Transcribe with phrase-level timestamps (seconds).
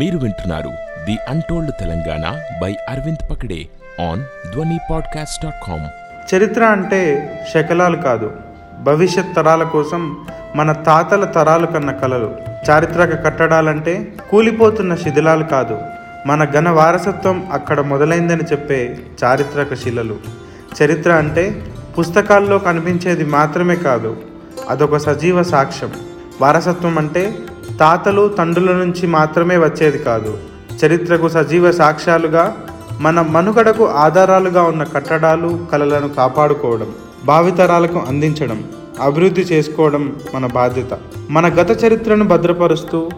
[0.00, 0.68] మీరు వింటున్నారు
[1.04, 3.66] the untold Telangana by Aravind Pakade
[4.10, 5.86] on Dhwani podcast dot com
[6.34, 8.32] చరిత్ర అంటే శకలాలు కాదు
[8.82, 10.26] భవిష్యత్ తరాల కోసం
[10.56, 12.36] మన తాతల తరాలు కన్న కలలు.
[12.70, 15.78] చారిత్రక కట్టడాలంటే కూలిపోతున్న శిథిలాలు కాదు
[16.26, 20.16] మన ఘన వారసత్వం అక్కడ మొదలైందని చెప్పే చారిత్రక శిలలు.
[20.82, 21.62] చరిత్ర అంటే
[21.98, 24.22] పుస్తకాల్లో కనిపించేది మాత్రమే కాదు
[24.70, 25.92] అదొక సజీవ సాక్ష్యం.
[26.40, 27.32] వారసత్వం అంటే
[27.80, 30.38] తాతలు తండ్రుల నుంచి మాత్రమే వచ్చేది కాదు.
[30.80, 32.56] చరిత్రకు సజీవ సాక్ష్యాలుగా
[33.00, 36.90] మన మనుగడకు ఆధారాలుగా ఉన్న కట్టడాలు కళలను కాపాడుకోవడం
[37.24, 38.64] భావితరాలకు అందించడం
[39.02, 40.98] అభివృద్ధి చేసుకోవడం మన బాధ్యత.
[41.30, 43.10] మన గత చరిత్రను భద్రపరుస్తూ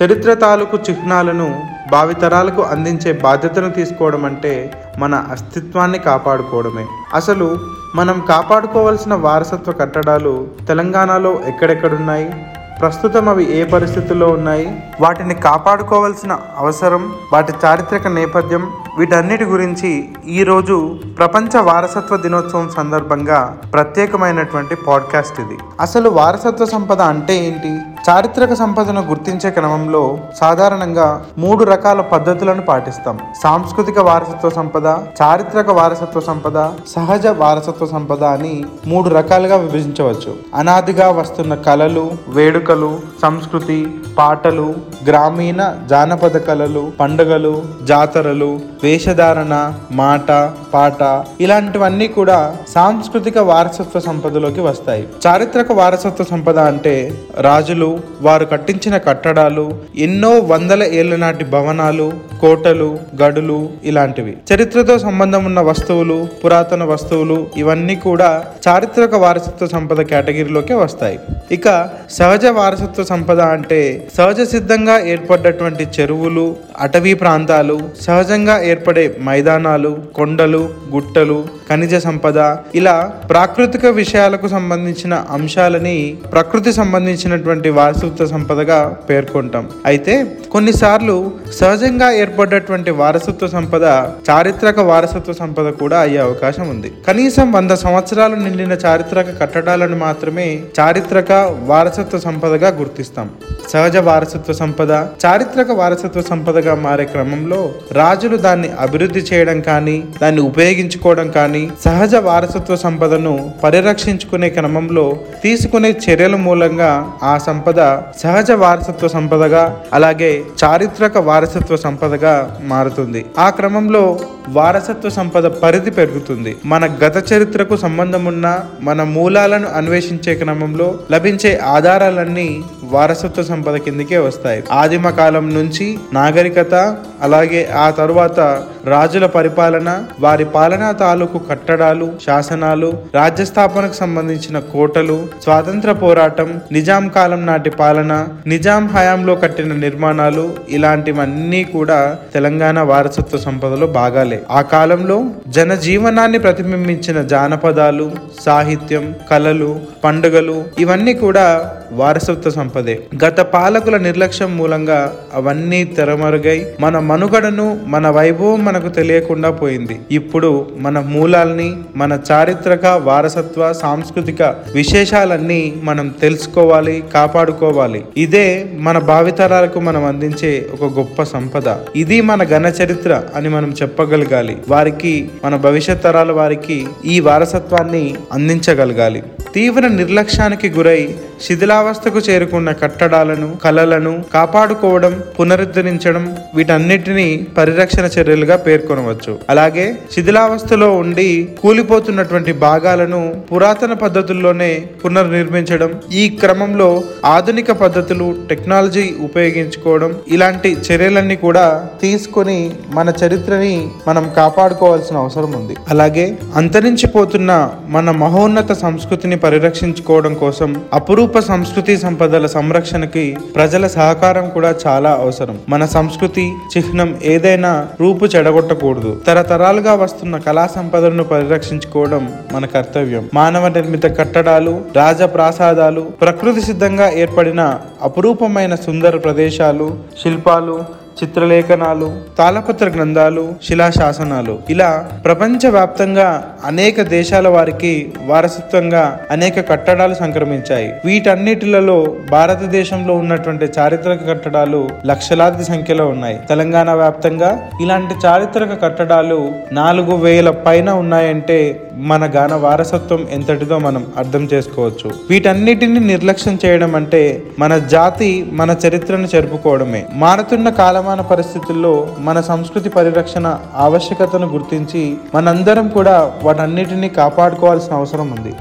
[0.00, 1.62] చరిత్ర తాలూకు చిహ్నాలను
[1.92, 4.52] భావితరాలకు అందించే బాధ్యతను తీసుకోవడం అంటే
[4.98, 6.86] మన అస్తిత్వాన్ని కాపాడుకోవడమే.
[7.14, 7.58] అసలు
[7.94, 12.30] మనం కాపాడుకోవాల్సిన వారసత్వ కట్టడాలు తెలంగాణలో ఎక్కడెక్కడున్నాయి?
[12.80, 14.82] ప్రస్తుతం అవి ఏ పరిస్థితుల్లో ఉన్నాయి?
[15.00, 25.40] వాటిని కాపాడుకోవాల్సిన అవసరం వాటి చారిత్రక నేపథ్యం వీటన్నిటి గురించి ఈరోజు ప్రపంచ వారసత్వ దినోత్సవం సందర్భంగా ప్రత్యేకమైనటువంటి పాడ్కాస్ట్
[25.40, 25.58] ఇది.
[25.80, 27.80] అసలు వారసత్వ సంపద అంటే ఏంటి?
[28.08, 33.18] చారిత్రక సంపదను గుర్తించే క్రమంలో సాధారణంగా మూడు రకాల పద్ధతులను పాటిస్తాం.
[33.42, 34.86] సాంస్కృతిక వారసత్వ సంపద
[35.22, 40.34] చారిత్రక వారసత్వ సంపద సహజ వారసత్వ సంపద అని మూడు రకాలుగా విభజించవచ్చు.
[40.54, 43.78] అనాదిగా వస్తున్న కళలు వేడుకలు సంస్కృతి
[44.18, 44.74] పాటలు
[45.06, 50.30] గ్రామీణ జానపద కళలు పండుగలు జాతరలు వేషధారణ మాట
[50.74, 55.08] పాట ఇలాంటివన్నీ కూడా సాంస్కృతిక వారసత్వ సంపదలోకి వస్తాయి.
[55.26, 56.94] చారిత్రక వారసత్వ సంపద అంటే
[57.38, 57.89] రాజులు
[58.22, 59.64] వారు కట్టించిన కట్టడాలు
[59.98, 62.06] ఎన్నో వందల ఏళ్ళ నాటి భవనాలు
[62.40, 62.88] కోటలు
[63.22, 64.34] గడులు ఇలాంటివి.
[64.50, 68.30] చరిత్రతో సంబంధం ఉన్న వస్తువులు పురాతన వస్తువులు ఇవన్నీ కూడా
[68.68, 71.18] చారిత్రక వారసత్వ సంపద కేటగిరీలోకి వస్తాయి.
[71.56, 71.68] ఇక
[72.16, 73.78] సహజ వారసత్వ సంపద అంటే
[74.16, 76.44] సహజ సిద్ధంగా ఏర్పడ్డటువంటి చెరువులు
[76.84, 80.62] అటవీ ప్రాంతాలు సహజంగా ఏర్పడే మైదానాలు కొండలు
[80.94, 81.38] గుట్టలు
[81.70, 82.38] ఖనిజ సంపద
[82.80, 82.94] ఇలా
[83.32, 85.96] ప్రాకృతిక విషయాలకు సంబంధించిన అంశాలని
[86.34, 88.78] ప్రకృతి సంబంధించినటువంటి వారసత్వ సంపదగా
[89.08, 89.66] పేర్కొంటాం.
[89.90, 90.14] అయితే
[90.54, 91.16] కొన్నిసార్లు
[91.60, 93.84] సహజంగా ఏర్పడ్డటువంటి వారసత్వ సంపద
[94.30, 96.90] చారిత్రక వారసత్వ సంపద కూడా అయ్యే అవకాశం ఉంది.
[97.08, 100.48] కనీసం వంద సంవత్సరాలు నిండిన చారిత్రక కట్టడాలను మాత్రమే
[100.80, 103.30] చారిత్రక వారసత్వ సంపదగా గుర్తిస్తాం.
[103.72, 104.90] సహజ వారసత్వ సంపద
[105.24, 112.76] చారిత్రక వారసత్వ సంపదగా మారే క్రమంలో రాజులు దాన్ని అభివృద్ధి చేయడం కానీ దాన్ని ఉపయోగించుకోవడం కానీ సహజ వారసత్వ
[112.76, 113.34] సంపదను
[113.64, 115.06] పరిరక్షించుకునే క్రమంలో
[115.42, 116.90] తీసుకునే చర్యల మూలంగా
[117.22, 117.80] ఆ సంపద
[118.22, 123.24] సహజ వారసత్వ సంపదగా అలాగే చారిత్రక వారసత్వ సంపదగా మారుతుంది.
[123.38, 124.04] ఆ క్రమంలో
[124.48, 126.56] వారసత్వ సంపద పరిధి పెరుగుతుంది.
[126.66, 134.62] మన గత చరిత్రకు సంబంధం ఉన్న మన మూలాలను అన్వేషించే క్రమంలో లభించే ఆధారాలన్నీ వారసత్వ సంపద కిందకే వస్తాయి.
[134.72, 138.40] ఆదిమ కాలం నుంచి నాగరికత అలాగే ఆ తరువాత
[138.86, 147.70] రాజుల పరిపాలన వారి పాలనా తాలూకు కట్టడాలు శాసనాలు రాజ్యస్థాపనకు సంబంధించిన కోటలు స్వాతంత్ర పోరాటం నిజాం కాలం నాటి
[147.70, 154.39] పాలన నిజాం హయాంలో కట్టిన నిర్మాణాలు ఇలాంటివన్నీ కూడా తెలంగాణ వారసత్వ సంపదలో భాగాలే.
[154.50, 163.00] ఆ కాలంలో జనజీవనాన్ని ప్రతిబింబించిన జానపదాలు సాహిత్యం కళలు పండుగలు ఇవన్నీ కూడా వారసత్వ సంపదే.
[163.24, 170.00] గత పాలకుల నిర్లక్ష్యం మూలంగా అవన్నీ తెరమరుగై మన మనుగడను మన వైభవం మనకు తెలియకుండా పోయింది.
[170.10, 174.42] ఇప్పుడు మన మూలాల్ని మన చారిత్రక వారసత్వ సాంస్కృతిక
[174.74, 178.04] విశేషాలన్నీ మనం తెలుసుకోవాలి కాపాడుకోవాలి.
[178.16, 181.76] ఇదే మన భావితరాలకు మనం అందించే ఒక గొప్ప సంపద.
[181.96, 183.70] ఇది మన ఘన చరిత్ర అని మనం
[184.20, 189.22] చెప్పగలగాలి వారికి మన భవిష్యత్ తరాల వారికి ఈ వారసత్వాన్ని అందించగలగాలి.
[189.54, 191.14] తీవ్ర నిర్లక్ష్యానికి గురై
[191.44, 196.24] శిథిలావస్థకు చేరుకున్న కట్టడాలను కళలను కాపాడుకోవడం పునరుద్ధరించడం
[196.54, 199.32] వీటన్నిటినీ పరిరక్షణ చర్యలుగా పేర్కొనవచ్చు.
[199.50, 201.28] అలాగే శిథిలావస్థలో ఉండి
[201.62, 204.70] కూలిపోతున్నటువంటి భాగాలను పురాతన పద్ధతుల్లోనే
[205.04, 206.90] పునర్నిర్మించడం ఈ క్రమంలో
[207.24, 211.66] ఆధునిక పద్ధతులు టెక్నాలజీ ఉపయోగించుకోవడం ఇలాంటి చర్యలన్నీ కూడా
[212.02, 213.74] తీసుకొని మన చరిత్రని
[214.08, 215.74] మనం కాపాడుకోవాల్సిన అవసరం ఉంది.
[215.88, 216.26] అలాగే
[216.56, 217.50] అంతరించిపోతున్న
[217.88, 225.58] మన మహోన్నత సంస్కృతిని పరిరక్షించుకోవడం కోసం అపురూప సంస్కృతి సంపదల సంరక్షణకి ప్రజల సహకారం కూడా చాలా అవసరం.
[225.68, 229.20] మన సంస్కృతి చిహ్నం ఏదైనా రూపు చెడగొట్టకూడదు.
[229.26, 233.28] తరతరాలుగా వస్తున్న కళా సంపదలను పరిరక్షించుకోవడం మన కర్తవ్యం.
[233.34, 242.08] మానవ నిర్మిత కట్టడాలు రాజప్రాసాదాలు ప్రకృతి సిద్ధంగా ఏర్పడిన అపురూపమైన సుందర ప్రదేశాలు శిల్పాలు చిత్రలేఖనాలు
[242.38, 244.58] తాళపత్ర గ్రంథాలు శిలాశాసనాలు.
[244.70, 246.28] ఇలా ప్రపంచవ్యాప్తంగా
[246.64, 250.88] అనేక దేశాల వారికి వారసత్వంగా అనేక కట్టడాలు సంక్రమించాయి.
[251.04, 251.98] వీటన్నిటిలలో
[252.30, 256.38] భారతదేశంలో ఉన్నటువంటి చారిత్రక కట్టడాలు లక్షలాది సంఖ్యలో ఉన్నాయి.
[256.48, 257.50] తెలంగాణ వ్యాప్తంగా
[257.80, 259.40] ఇలాంటి చారిత్రక కట్టడాలు
[259.72, 261.80] నాలుగు వేల పైన ఉన్నాయంటే
[262.10, 265.08] మన గాన వారసత్వం ఎంతటిదో మనం అర్థం చేసుకోవచ్చు.
[265.30, 271.92] వీటన్నిటిని నిర్లక్ష్యం చేయడం అంటే మన జాతి మన చరిత్రను జరుపుకోవడమే మారుతున్న కాలం వర్తమాన పరిస్థితుల్లో
[272.26, 273.46] మన సంస్కృతి పరిరక్షణ
[273.84, 275.00] ఆవశ్యకతను గుర్తించి
[275.34, 276.14] మనందరం కూడా
[276.46, 278.52] వాటన్నిటిని కాపాడుకోవాల్సిన అవసరం ఉంది.